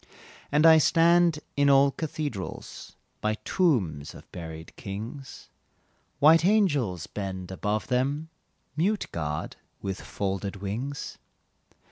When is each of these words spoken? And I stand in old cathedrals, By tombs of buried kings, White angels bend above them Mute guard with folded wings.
And 0.51 0.65
I 0.65 0.79
stand 0.79 1.37
in 1.55 1.69
old 1.69 1.95
cathedrals, 1.95 2.95
By 3.21 3.35
tombs 3.45 4.15
of 4.15 4.31
buried 4.31 4.75
kings, 4.75 5.49
White 6.17 6.43
angels 6.43 7.05
bend 7.05 7.51
above 7.51 7.85
them 7.85 8.29
Mute 8.75 9.05
guard 9.11 9.57
with 9.79 10.01
folded 10.01 10.55
wings. 10.55 11.19